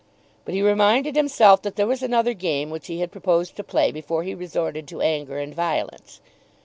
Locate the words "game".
2.33-2.71